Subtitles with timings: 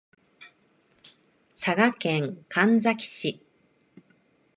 [1.53, 3.45] 佐賀県神埼市